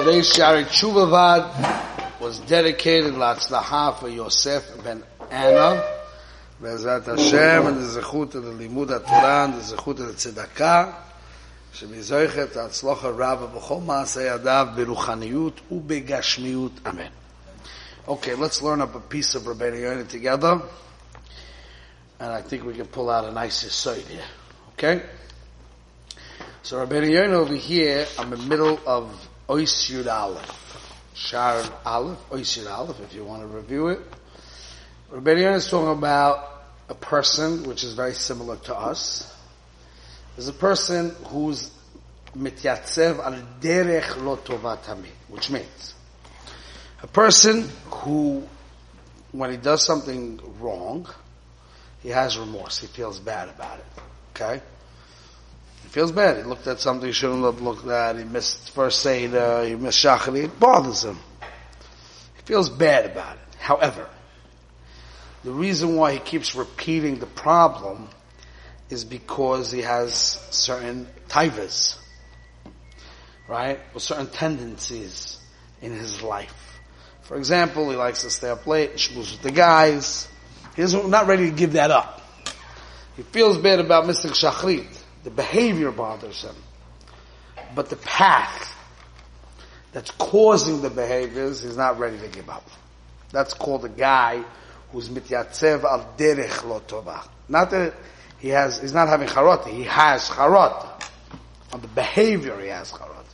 [0.00, 5.82] Today's Shari Chuvavad was dedicated Latzlaha for Yosef ben Anna,
[6.60, 10.94] Bezat Hashem, and the Zechut of the Limud HaTorah, and the Zechut of the Tzedakah,
[11.74, 17.10] שבזויכת הצלוח הרבה בכל מעשה ידיו ברוחניות ובגשמיות, אמן.
[18.06, 20.60] Okay, let's learn up a piece of Rabbeinu Yonah together,
[22.18, 24.24] and I think we can pull out a nice side here.
[24.72, 25.02] Okay?
[26.62, 30.92] So Rabbeinu Yonah over here, I'm in the middle of Ois Yud Aleph.
[31.12, 33.98] Shar Aleph, Ois Yud Aleph, if you want to review it.
[35.12, 39.36] Yonah is talking about a person, which is very similar to us.
[40.36, 41.72] There's a person who's
[42.38, 45.94] mityatzev al derech lo tovat which means
[47.02, 48.46] a person who,
[49.32, 51.08] when he does something wrong,
[52.04, 52.78] he has remorse.
[52.78, 53.86] He feels bad about it.
[54.32, 54.62] Okay?
[55.90, 56.36] Feels bad.
[56.36, 58.16] He looked at something he shouldn't have looked at.
[58.16, 59.64] He missed first Seder.
[59.66, 60.44] He missed Shachari.
[60.44, 61.18] It bothers him.
[62.36, 63.56] He feels bad about it.
[63.58, 64.08] However,
[65.42, 68.08] the reason why he keeps repeating the problem
[68.88, 70.14] is because he has
[70.50, 71.98] certain taivas,
[73.48, 73.80] right?
[73.92, 75.40] Or certain tendencies
[75.82, 76.78] in his life.
[77.22, 80.28] For example, he likes to stay up late, schmooze with the guys.
[80.76, 82.20] He's not ready to give that up.
[83.16, 84.99] He feels bad about missing shachrit.
[85.24, 86.56] The behavior bothers him.
[87.74, 88.76] But the path
[89.92, 92.68] that's causing the behaviors, he's not ready to give up.
[93.32, 94.44] That's called a guy
[94.92, 97.26] who's mityatzev al derech lo tovah.
[97.48, 97.94] Not that
[98.38, 100.86] he has, he's not having charot, he has charot.
[101.72, 103.26] On the behavior he has charot.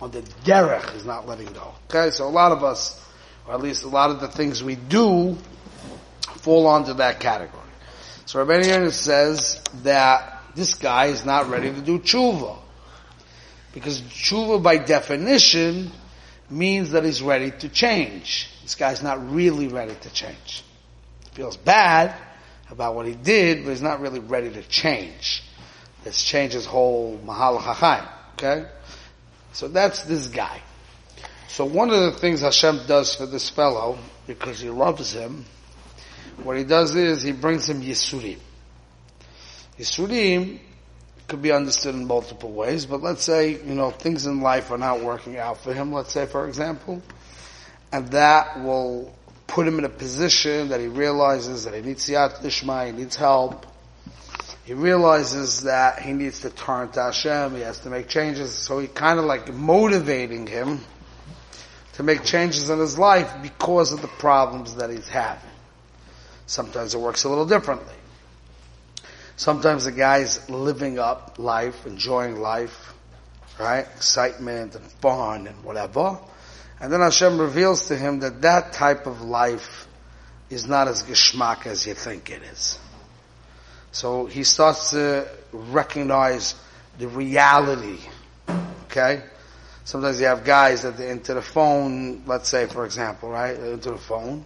[0.00, 1.74] On the derech he's not letting go.
[1.88, 3.04] Okay, so a lot of us,
[3.46, 5.36] or at least a lot of the things we do,
[6.20, 7.62] fall onto that category.
[8.26, 12.58] So Rabbi Yonah says that this guy is not ready to do tshuva.
[13.72, 15.92] Because tshuva by definition
[16.50, 18.50] means that he's ready to change.
[18.62, 20.64] This guy's not really ready to change.
[21.24, 22.14] He feels bad
[22.70, 25.44] about what he did, but he's not really ready to change.
[26.04, 28.06] Let's change his whole mahal hachaim.
[28.32, 28.68] Okay?
[29.52, 30.60] So that's this guy.
[31.46, 35.44] So one of the things Hashem does for this fellow, because he loves him,
[36.42, 38.38] what he does is he brings him Yisurim.
[39.78, 40.58] Yisurim
[41.28, 44.78] could be understood in multiple ways, but let's say, you know, things in life are
[44.78, 47.02] not working out for him, let's say for example,
[47.92, 49.14] and that will
[49.46, 53.16] put him in a position that he realizes that he needs siyat lishma, he needs
[53.16, 53.66] help.
[54.64, 58.78] He realizes that he needs to turn to Hashem, he has to make changes, so
[58.78, 60.80] he kind of like motivating him
[61.94, 65.50] to make changes in his life because of the problems that he's having.
[66.46, 67.97] Sometimes it works a little differently.
[69.38, 72.92] Sometimes the guy's living up life, enjoying life,
[73.56, 73.86] right?
[73.94, 76.18] Excitement and fun and whatever.
[76.80, 79.86] And then Hashem reveals to him that that type of life
[80.50, 82.80] is not as geschmack as you think it is.
[83.92, 86.56] So he starts to recognize
[86.98, 88.00] the reality.
[88.86, 89.22] Okay?
[89.84, 93.54] Sometimes you have guys that they're into the phone, let's say for example, right?
[93.56, 94.44] They're into the phone.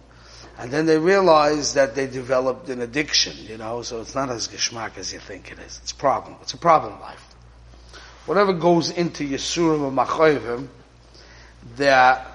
[0.57, 4.47] And then they realize that they developed an addiction, you know, so it's not as
[4.47, 5.79] geschmack as you think it is.
[5.81, 6.35] It's a problem.
[6.41, 7.35] It's a problem life.
[8.25, 10.67] Whatever goes into Yisurim or Machoivim,
[11.77, 12.27] that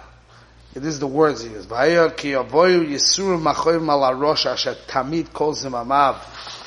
[0.74, 1.66] it is the words he uses.
[1.66, 6.16] V'ayah ki avoyu Yisurim Machoivim ala rosh asher tamid kol zimamav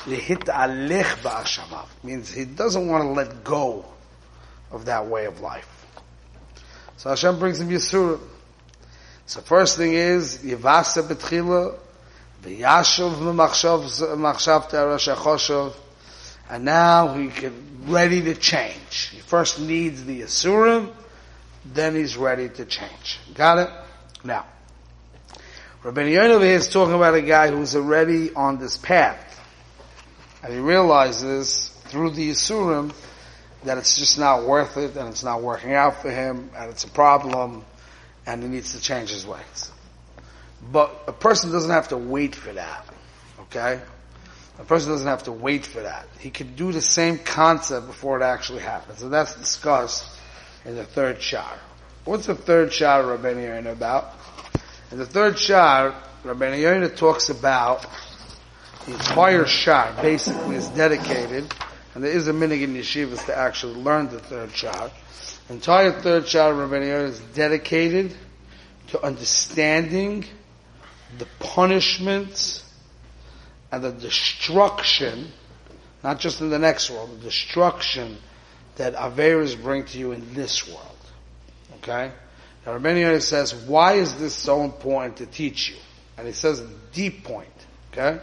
[0.06, 1.86] lihit alech ba'ashamav.
[2.02, 3.84] Means he doesn't want to let go
[4.70, 5.68] of that way of life.
[6.96, 8.20] So Hashem brings him Yisurim.
[9.26, 11.78] So first thing is, Yivasa betchila,
[12.42, 15.74] v'yashuv m'machshav te'arash achoshav,
[16.50, 19.08] and now he can ready to change.
[19.08, 20.92] He first needs the Asurim,
[21.64, 23.20] then he's ready to change.
[23.34, 23.70] Got it?
[24.24, 24.46] Now,
[25.82, 29.40] Rabbi Yonah is talking about a guy who's already on this path.
[30.42, 32.92] And he realizes through the Yisurim
[33.64, 36.84] that it's just not worth it and it's not working out for him and it's
[36.84, 37.64] a problem
[38.26, 39.70] and he needs to change his ways.
[40.70, 42.86] But a person doesn't have to wait for that.
[43.40, 43.80] Okay?
[44.58, 46.06] A person doesn't have to wait for that.
[46.20, 49.02] He can do the same concept before it actually happens.
[49.02, 50.04] And that's discussed
[50.64, 51.58] in the third shar.
[52.04, 54.14] What's the third shar Rabbeinu Yonah about?
[54.90, 55.94] In the third shar,
[56.24, 57.86] Rabbeinu Yonah talks about
[58.86, 61.52] the entire shar basically is dedicated,
[61.94, 64.90] and there is a minig in yeshivas to actually learn the third shar.
[65.48, 68.14] The entire third shar of Rabbeinu is dedicated
[68.88, 70.24] to understanding
[71.18, 72.64] the punishments
[73.70, 75.32] and the destruction,
[76.04, 78.18] not just in the next world, the destruction
[78.76, 80.96] that Averas bring to you in this world.
[81.78, 82.12] Okay?
[82.64, 85.76] Now Rabbeinu says, why is this so important to teach you?
[86.16, 86.62] And he says
[86.92, 87.48] deep point,
[87.92, 88.20] okay?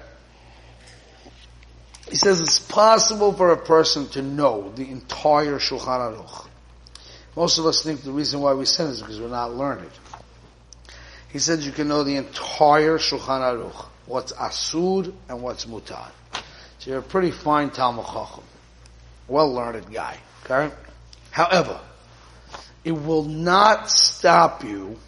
[2.10, 6.48] He says it's possible for a person to know the entire Shulchan Aruch.
[7.40, 9.90] Most of us think the reason why we sin is because we're not learned.
[11.32, 16.12] He said you can know the entire Shulchan Aruch, what's asud and what's mutar.
[16.80, 18.44] So you're a pretty fine Talmud Chacham,
[19.30, 20.18] well-learned guy.
[20.44, 20.76] Okay.
[21.32, 21.80] However,
[22.84, 25.00] it will not stop you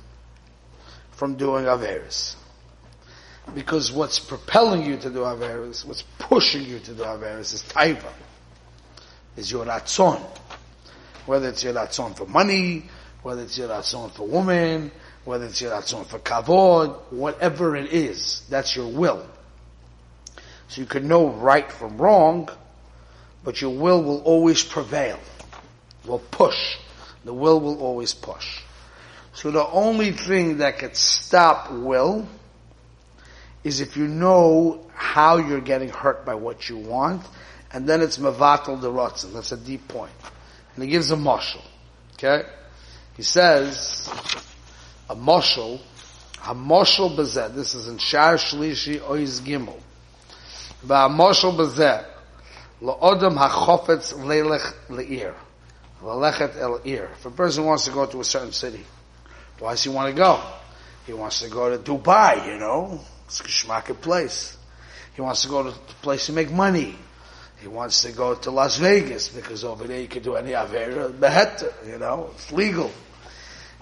[1.11, 2.35] from doing averis.
[3.53, 8.13] Because what's propelling you to do averis, what's pushing you to do averis is taiva,
[9.35, 10.21] is your ratzon.
[11.25, 12.85] Whether it's your ratzon for money,
[13.23, 14.91] whether it's your ratzon for woman,
[15.25, 19.25] whether it's your ratzon for kavod, whatever it is, that's your will.
[20.67, 22.49] So you can know right from wrong,
[23.43, 25.19] but your will will always prevail,
[26.05, 26.77] will push.
[27.25, 28.61] The will will always push.
[29.33, 32.27] So the only thing that could stop will
[33.63, 37.23] is if you know how you're getting hurt by what you want,
[37.71, 39.33] and then it's mavatal the rotzen.
[39.33, 40.11] That's a deep point
[40.75, 41.61] and he gives a marshal.
[42.13, 42.43] Okay?
[43.17, 44.09] He says,
[45.09, 45.81] a marshal,
[46.47, 49.79] a marshal bezeh, this is in Shar Shlishi Ois Gimel,
[50.85, 52.03] והמושל בזה,
[52.83, 55.35] ha chofetz ללך leir,
[56.01, 57.09] lelechet el ir.
[57.19, 58.85] If a person wants to go to a certain city,
[59.59, 60.41] why does he want to go?
[61.05, 64.57] He wants to go to Dubai, you know, it's a place.
[65.15, 66.95] He wants to go to a place to make money.
[67.61, 71.11] He wants to go to Las Vegas because over there you can do any avera
[71.17, 72.89] beheter, you know, it's legal.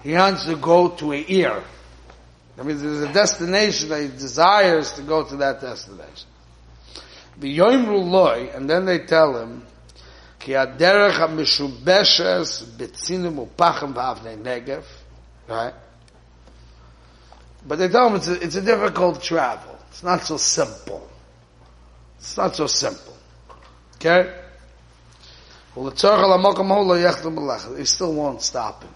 [0.02, 1.62] He wants to go to a ear.
[2.58, 6.28] I mean, there's a destination that he desires to go to that destination.
[7.38, 9.64] The Yoimru loy, and then they tell him,
[10.38, 14.84] ki aderech ha-mishubeshes betzinim upachem v'avnei negev,
[15.48, 15.72] right?
[17.66, 19.78] But they tell him it's a, it's a difficult travel.
[19.88, 21.08] It's not so simple.
[22.18, 23.09] It's not so simple.
[24.00, 24.34] Okay?
[25.74, 25.92] Well, the
[27.78, 28.94] He still won't stop him.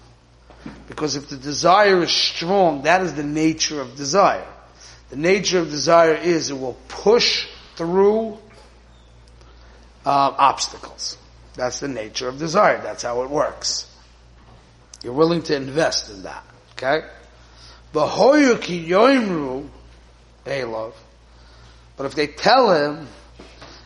[0.89, 4.47] Because if the desire is strong, that is the nature of desire.
[5.11, 7.47] The nature of desire is it will push
[7.77, 8.39] through
[10.07, 11.19] uh, obstacles.
[11.55, 12.81] That's the nature of desire.
[12.83, 13.87] That's how it works.
[15.03, 16.45] You're willing to invest in that.
[16.73, 17.07] Okay?
[17.93, 18.09] But
[22.07, 23.07] if they tell him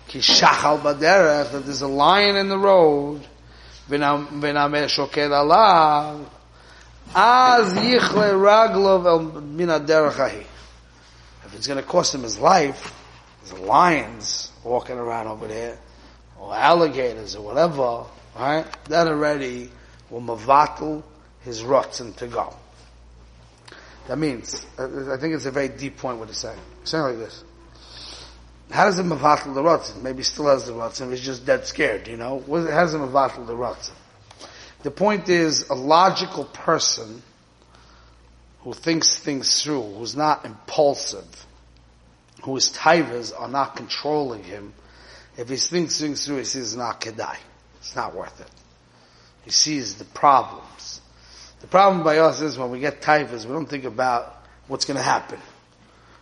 [0.09, 3.23] ki shachal baderech that there's a lion in the road,
[3.89, 6.27] v'nameh shoked alav,
[7.15, 12.95] az yichle raglov el min If it's going to cost him his life,
[13.45, 15.79] there's lions walking around over there,
[16.41, 18.05] or alligators or whatever,
[18.37, 18.67] right?
[18.87, 19.71] That already
[20.11, 21.03] will mavatal
[21.43, 22.55] his rotzen to go.
[24.07, 26.59] That means, I think it's a very deep point what he's saying.
[26.81, 27.45] He's saying like this.
[28.71, 30.03] How does it mavatal the rotzen?
[30.03, 32.41] Maybe still has the rotzen, he's just dead scared, you know?
[32.47, 33.93] How does it mavatal the rotzen?
[34.83, 37.23] The point is, a logical person
[38.61, 41.47] who thinks things through, who's not impulsive,
[42.43, 44.75] whose taivas are not controlling him,
[45.37, 47.37] if he thinks things through, he sees not kedai.
[47.79, 48.51] It's not worth it.
[49.45, 51.01] He sees the problems.
[51.61, 54.97] The problem by us is when we get taivas, we don't think about what's going
[54.97, 55.41] to happen.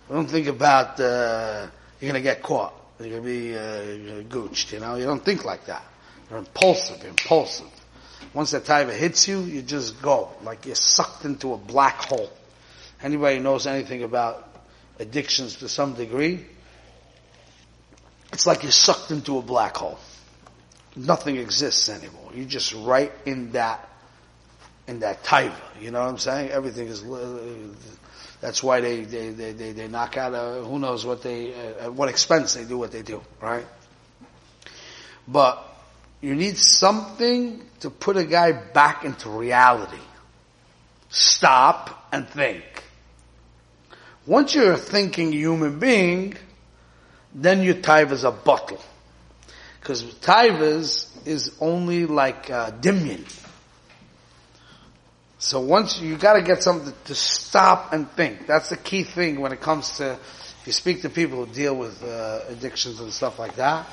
[0.09, 1.67] We don't think about uh,
[2.01, 2.75] you're going to get caught.
[3.01, 4.73] You're going to be uh, gooched.
[4.73, 5.85] You know, you don't think like that.
[6.31, 7.05] You're impulsive.
[7.05, 7.69] Impulsive.
[8.35, 12.31] Once that taiva hits you, you just go like you're sucked into a black hole.
[13.03, 14.49] Anybody knows anything about
[14.99, 16.45] addictions to some degree?
[18.33, 19.99] It's like you're sucked into a black hole.
[20.97, 22.31] Nothing exists anymore.
[22.35, 23.89] You're just right in that
[24.87, 25.55] in that taiva.
[25.81, 26.51] You know what I'm saying?
[26.51, 27.03] Everything is.
[28.41, 31.85] That's why they they they they, they knock out a, who knows what they uh,
[31.85, 33.67] at what expense they do what they do, right?
[35.27, 35.63] But
[36.21, 39.99] you need something to put a guy back into reality.
[41.09, 42.65] Stop and think.
[44.27, 46.35] Once you're a thinking human being,
[47.35, 48.81] then your taivas a bottle.
[49.81, 52.73] Because taivas is only like uh.
[55.47, 58.49] So once you got to get something to stop and think.
[58.49, 61.77] That's the key thing when it comes to if you speak to people who deal
[61.77, 63.87] with uh, addictions and stuff like that.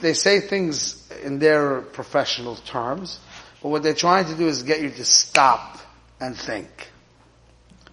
[0.00, 3.20] they say things in their professional terms,
[3.62, 5.78] but what they're trying to do is get you to stop
[6.18, 6.90] and think.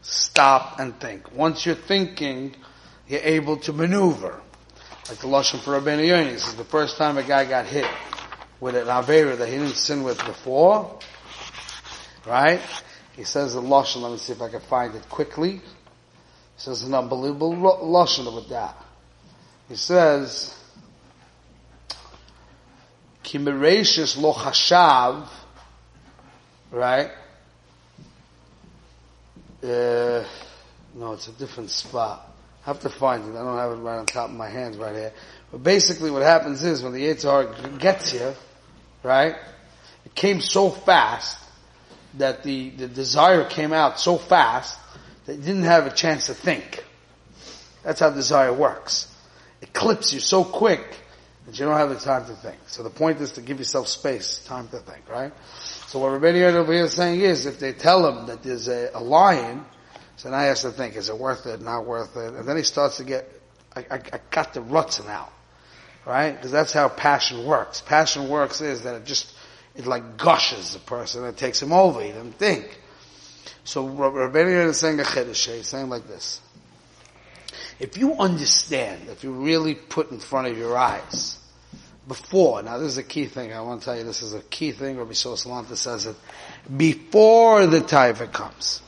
[0.02, 1.32] Stop and think.
[1.32, 2.56] Once you're thinking,
[3.08, 4.42] you're able to maneuver.
[5.10, 7.86] Like the Lashon for Rabbeinu Yoni, this is the first time a guy got hit
[8.60, 10.98] with an Avera that he didn't sin with before
[12.26, 12.62] right?
[13.16, 15.52] He says a Lashon, let me see if I can find it quickly.
[15.52, 15.62] He
[16.58, 18.76] says an unbelievable Lashon with that.
[19.70, 20.58] He says,
[23.24, 25.28] Kimerashis lo chashav,
[26.72, 27.12] right?
[29.64, 30.24] Uh,
[30.96, 32.30] no, it's a different spot.
[32.64, 33.38] I have to find it.
[33.38, 35.14] I don't have it right on top of my hands right here.
[35.52, 38.36] But basically what happens is when the Yitzhar gets here,
[39.04, 39.36] right?
[40.06, 41.43] It came so fast
[42.18, 44.80] that the, the desire came out so fast
[45.26, 46.84] that you didn't have a chance to think.
[47.84, 49.08] That's how desire works.
[49.62, 50.98] It clips you so quick
[51.46, 52.58] that you don't have the time to think.
[52.68, 55.34] So the point is to give yourself space, time to think, right?
[55.88, 58.92] So what Rabbi over here is saying is, if they tell him that there's a,
[58.94, 59.66] a lion,
[60.16, 62.34] so now he has to think, is it worth it, not worth it?
[62.34, 63.30] And then he starts to get,
[63.76, 65.30] I, I, I got the ruts now.
[66.06, 66.32] Right?
[66.36, 67.80] Because that's how passion works.
[67.80, 69.34] Passion works is that it just,
[69.76, 72.02] it like gushes a person and takes him over.
[72.02, 72.80] He doesn't think.
[73.64, 75.56] So Rabbeinu is saying a chiddush.
[75.56, 76.42] He's saying like this.
[77.80, 81.40] If you understand, if you really put in front of your eyes,
[82.08, 84.42] before, now this is a key thing, I want to tell you this is a
[84.42, 86.16] key thing, Rabbi Salanter says it,
[86.76, 88.82] before the taiva comes.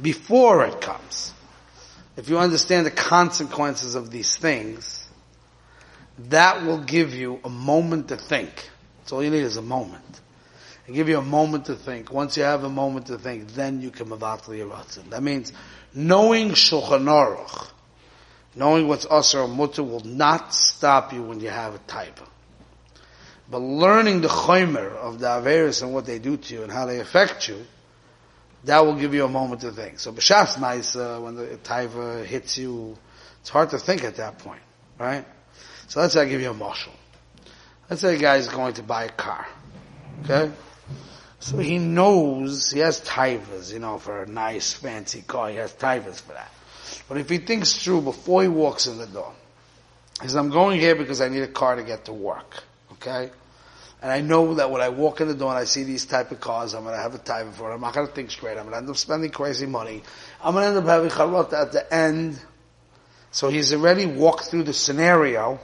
[0.00, 1.34] Before it comes.
[2.16, 5.06] If you understand the consequences of these things,
[6.30, 8.70] that will give you a moment to think.
[9.02, 10.20] That's all you need is a moment.
[10.86, 12.12] And give you a moment to think.
[12.12, 15.10] Once you have a moment to think, then you can mavatli yiratzin.
[15.10, 15.52] That means
[15.92, 17.68] knowing Shulchan Aruch,
[18.54, 22.28] knowing what's asr mutter will not stop you when you have a taiva.
[23.50, 26.86] But learning the chaymer of the Averis and what they do to you and how
[26.86, 27.66] they affect you,
[28.64, 29.98] that will give you a moment to think.
[29.98, 32.96] So b'shas nice uh, when the taiva hits you,
[33.40, 34.62] it's hard to think at that point,
[34.98, 35.24] right?
[35.88, 36.92] So let's say I give you a marshal.
[37.92, 39.46] Let's say a guy is going to buy a car.
[40.24, 40.50] Okay?
[41.40, 45.74] So he knows, he has taivas, you know, for a nice fancy car, he has
[45.74, 46.50] taivas for that.
[47.06, 49.34] But if he thinks through before he walks in the door,
[50.22, 52.64] he says, I'm going here because I need a car to get to work.
[52.92, 53.30] Okay?
[54.00, 56.32] And I know that when I walk in the door and I see these type
[56.32, 57.74] of cars, I'm going to have a taiva for it.
[57.74, 58.56] I'm not going to think straight.
[58.56, 60.02] I'm going to end up spending crazy money.
[60.42, 62.40] I'm going to end up having charot at the end.
[63.32, 65.60] So he's already walked through the scenario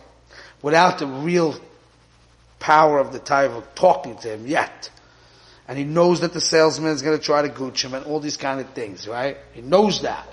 [0.61, 1.59] without the real
[2.59, 4.91] power of the taiva talking to him yet.
[5.67, 8.21] And he knows that the salesman is going to try to gooch him and all
[8.21, 9.37] these kind of things, right?
[9.53, 10.27] He knows that.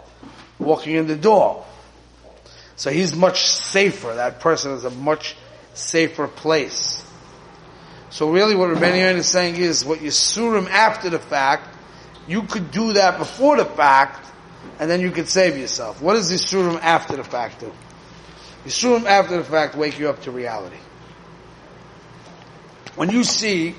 [0.60, 1.66] Walking in the door.
[2.78, 4.16] So he's much safer.
[4.16, 5.36] That person is a much
[5.74, 7.06] safer place.
[8.10, 11.76] So really what Rabbeinu is saying is what you sue him after the fact,
[12.28, 14.26] you could do that before the fact,
[14.80, 16.02] and then you could save yourself.
[16.02, 17.74] What does Yisurim after the fact do?
[18.66, 20.78] Yisurim after the fact wake you up to reality.
[22.96, 23.76] When you see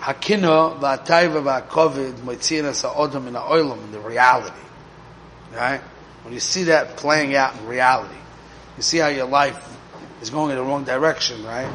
[0.00, 4.52] Hakina v'atayva v'akovid moitzinas ha'odam in ha'olam in the reality,
[5.54, 5.80] right?
[6.22, 8.14] When you see that playing out in reality,
[8.76, 9.74] you see how your life
[10.20, 11.70] is going in the wrong direction, right?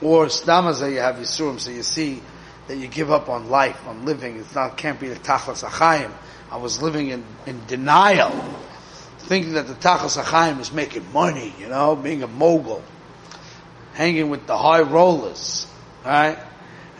[0.00, 2.22] Or stamaza you have yisurim, so you see
[2.68, 4.38] that you give up on life, on living.
[4.38, 6.12] It's not can't be the tachlas achayim.
[6.50, 8.30] I was living in, in denial,
[9.18, 12.82] thinking that the tachlas achayim is making money, you know, being a mogul,
[13.98, 15.66] hanging with the high rollers,
[16.06, 16.38] right?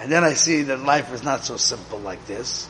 [0.00, 2.68] And then I see that life is not so simple like this.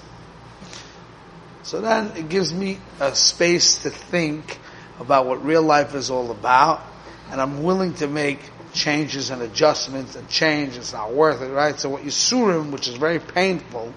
[1.62, 4.58] So then it gives me a space to think
[5.00, 6.82] about what real life is all about,
[7.30, 8.38] and I'm willing to make
[8.74, 10.76] changes and adjustments and change.
[10.76, 11.80] It's not worth it, right?
[11.80, 13.94] So what you surim, which is very painful,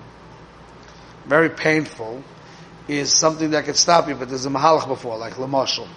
[1.26, 2.24] very painful,
[2.88, 5.90] is something that could stop you, but there's a mahalach before, like Lamashal.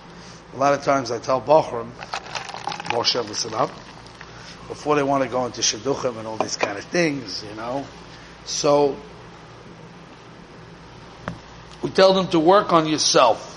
[0.55, 1.93] A lot of times I tell Bochrim,
[2.91, 3.71] Moshe, listen up,
[4.69, 7.87] before they want to go into Shidduchim and all these kind of things, you know.
[8.45, 8.97] So,
[11.83, 13.51] we tell them to work on yourself.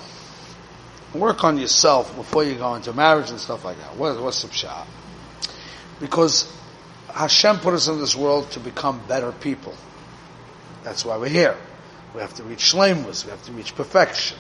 [1.14, 3.96] Work on yourself before you go into marriage and stuff like that.
[3.96, 4.86] What, what's the pshat?
[6.00, 6.54] Because
[7.14, 9.74] Hashem put us in this world to become better people.
[10.84, 11.58] That's why we're here.
[12.14, 13.26] We have to reach shlemus.
[13.26, 14.38] We have to reach perfection.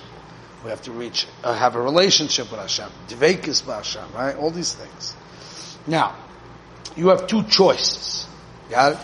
[0.63, 2.89] We have to reach, uh, have a relationship with Hashem.
[3.07, 4.35] Dveikis Hashem, right?
[4.35, 5.15] All these things.
[5.85, 6.15] Now,
[6.97, 8.27] you have two choices.
[8.69, 8.99] Got it?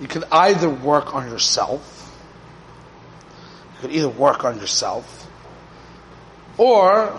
[0.00, 1.88] You can either work on yourself.
[3.74, 5.30] You can either work on yourself.
[6.58, 7.18] Or,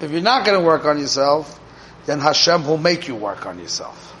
[0.00, 1.58] if you're not going to work on yourself,
[2.06, 4.16] then Hashem will make you work on yourself.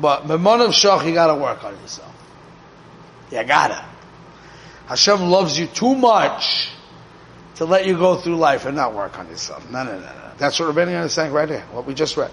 [0.00, 2.14] But, Memon of Shach, you gotta work on yourself.
[3.30, 3.84] You gotta.
[4.86, 6.70] Hashem loves you too much
[7.56, 9.68] to let you go through life and not work on yourself.
[9.70, 10.30] No, no, no, no.
[10.38, 12.30] That's what Rabbeinu is saying right here, what we just read.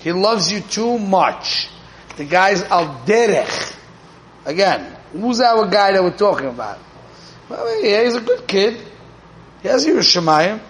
[0.00, 1.68] He loves you too much.
[2.16, 3.76] The guy's al derech.
[4.44, 6.78] Again, Who's our guy that we're talking about?
[7.48, 8.80] Well, yeah, he's a good kid.
[9.62, 10.60] He has yiras shamayim.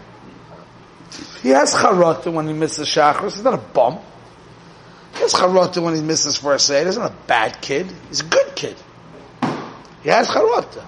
[1.42, 3.34] He has charata when he misses shachris.
[3.34, 3.98] He's not a bum.
[5.14, 6.86] He has charata when he misses first aid.
[6.86, 7.92] He's not a bad kid.
[8.08, 8.76] He's a good kid.
[10.02, 10.84] He has charata.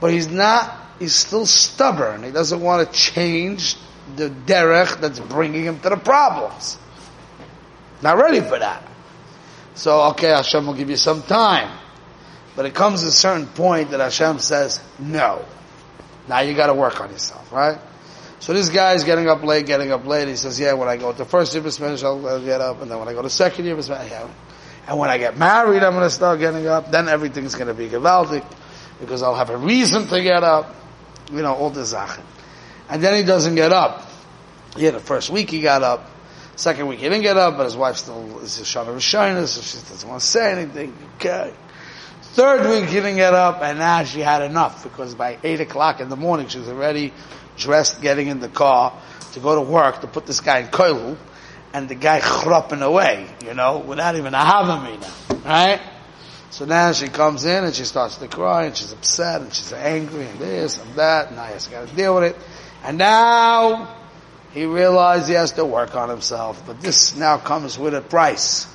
[0.00, 2.22] But he's not, he's still stubborn.
[2.22, 3.76] He doesn't want to change
[4.14, 6.78] the derech that's bringing him to the problems.
[8.02, 8.82] Not ready for that.
[9.74, 11.76] So, okay, Hashem will give you some time.
[12.56, 15.44] But it comes to a certain point that Hashem says, no.
[16.28, 17.78] Now you gotta work on yourself, right?
[18.40, 20.28] So this guy is getting up late, getting up late.
[20.28, 22.82] He says, yeah, when I go to first year Spanish, I'll get up.
[22.82, 24.28] And then when I go to second year Spanish, yeah.
[24.86, 26.90] And when I get married, I'm gonna start getting up.
[26.90, 28.44] Then everything's gonna be gewaldic.
[29.00, 30.74] Because I'll have a reason to get up.
[31.30, 32.24] You know, all the zachen.
[32.88, 34.06] And then he doesn't get up.
[34.76, 36.10] Yeah, the first week he got up.
[36.58, 39.60] Second week he didn't get up, but his wife still is a shana of so
[39.60, 40.92] she doesn't want to say anything.
[41.14, 41.54] Okay.
[42.32, 46.00] Third week, he didn't get up, and now she had enough because by eight o'clock
[46.00, 47.12] in the morning, she was already
[47.56, 49.00] dressed, getting in the car
[49.34, 51.16] to go to work to put this guy in koilu,
[51.72, 55.80] and the guy chropping away, you know, without even a havamina, right?
[56.50, 59.72] So now she comes in and she starts to cry and she's upset and she's
[59.72, 62.36] angry and this and that and now he has got to deal with it.
[62.82, 63.97] And now
[64.52, 68.66] he realized he has to work on himself, but this now comes with a price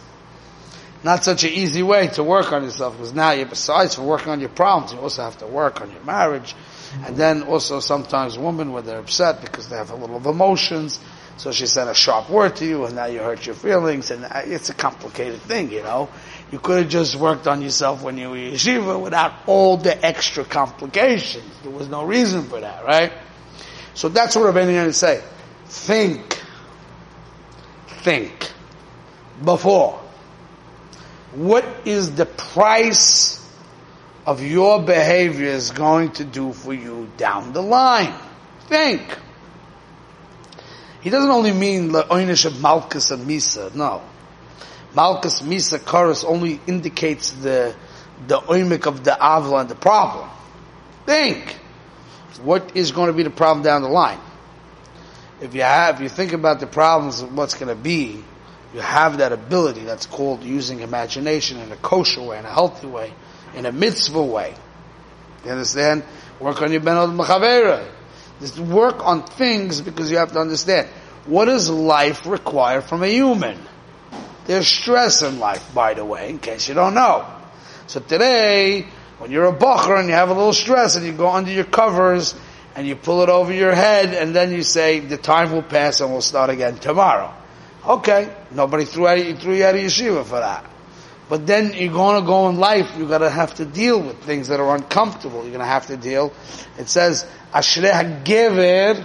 [1.03, 4.30] not such an easy way to work on yourself because now you, besides for working
[4.30, 6.56] on your problems, you also have to work on your marriage.
[7.06, 11.00] And then also sometimes women, when they're upset because they have a little of emotions,
[11.36, 14.24] so she said a sharp word to you and now you hurt your feelings and
[14.24, 16.08] uh, it's a complicated thing, you know.
[16.51, 20.46] You could have just worked on yourself when you were yeshiva without all the extra
[20.46, 21.51] complications.
[21.63, 23.12] There was no reason for that, right?
[23.96, 25.24] So that's what Rabbeinu is say.
[25.65, 26.41] Think.
[27.88, 28.51] Think.
[29.43, 30.03] Before
[31.36, 33.43] what is the price
[34.25, 38.13] of your behavior is going to do for you down the line.
[38.67, 39.01] Think.
[41.01, 44.01] He doesn't only mean the oinish of Malkus and Misa, no.
[44.94, 47.75] Malkus, Misa, Chorus only indicates the,
[48.27, 50.29] the oimik of the avla and the problem.
[51.05, 51.57] Think.
[52.42, 54.20] What is going to be the problem down the line?
[55.44, 58.24] If you have, if you think about the problems of what's going to be,
[58.74, 62.88] you have that ability that's called using imagination in a kosher way, in a healthy
[62.88, 63.14] way,
[63.53, 64.56] in a mitzvah way.
[65.44, 66.06] You understand?
[66.40, 67.86] Work on your benod machavera.
[68.40, 70.88] Just work on things because you have to understand
[71.25, 73.60] what does life require from a human.
[74.46, 77.27] There's stress in life, by the way, in case you don't know.
[77.88, 81.29] So today, when you're a bacher and you have a little stress and you go
[81.29, 82.34] under your covers
[82.75, 86.01] and you pull it over your head and then you say, the time will pass
[86.01, 87.33] and we'll start again tomorrow.
[87.86, 90.66] Okay, nobody threw, out, threw you out of yeshiva for that.
[91.29, 94.24] But then you're going to go in life, you're going to have to deal with
[94.24, 95.42] things that are uncomfortable.
[95.42, 96.33] You're going to have to deal.
[96.77, 99.03] It says, Ashrei HaGever,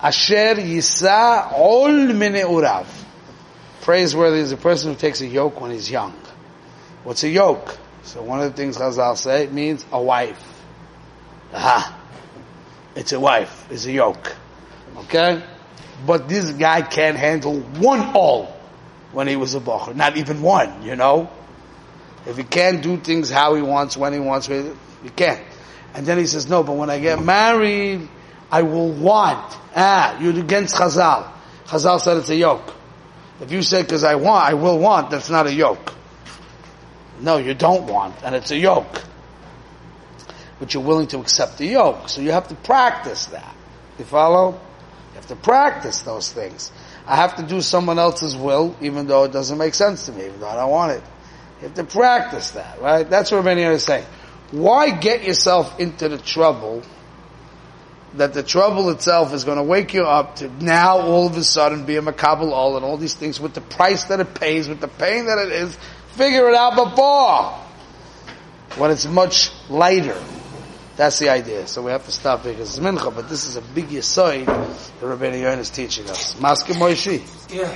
[0.00, 2.86] Asher Yisa Ol Mine Urav.
[3.82, 6.14] Praiseworthy is a person who takes a yoke when he's young.
[7.04, 7.78] What's a yoke?
[8.02, 10.42] So one of the things Chazal say, it means a wife.
[11.52, 11.95] Aha.
[12.96, 13.68] It's a wife.
[13.70, 14.34] It's a yoke.
[14.96, 15.42] Okay?
[16.04, 18.54] but this guy can't handle one all
[19.12, 19.94] when he was a bacher.
[19.94, 21.30] Not even one, you know?
[22.26, 24.72] If he can't do things how he wants, when he wants, he
[25.14, 25.40] can't.
[25.94, 28.08] And then he says, no, but when I get married,
[28.50, 29.56] I will want.
[29.74, 31.30] Ah, you're against Chazal.
[31.66, 32.74] Chazal said it's a yoke.
[33.40, 35.94] If you say because I want, I will want, that's not a yoke.
[37.20, 39.02] No, you don't want, and it's a yoke.
[40.58, 42.08] But you're willing to accept the yoke.
[42.08, 43.54] So you have to practice that.
[43.98, 44.52] You follow?
[44.52, 46.72] You have to practice those things.
[47.06, 50.26] I have to do someone else's will, even though it doesn't make sense to me,
[50.26, 51.02] even though I don't want it.
[51.60, 53.08] You have to practice that, right?
[53.08, 54.04] That's what many are saying.
[54.50, 56.82] Why get yourself into the trouble
[58.14, 61.44] that the trouble itself is going to wake you up to now all of a
[61.44, 64.68] sudden be a makabel all and all these things with the price that it pays,
[64.68, 65.76] with the pain that it is,
[66.12, 67.62] figure it out before.
[68.78, 70.16] When it's much lighter.
[70.96, 71.66] That's the idea.
[71.66, 75.06] So we have to stop because it's mincha, but this is a big yisoid that
[75.06, 76.34] Rabbi Yoin is teaching us.
[76.36, 77.22] Maskim Moishi.
[77.54, 77.70] Yeah.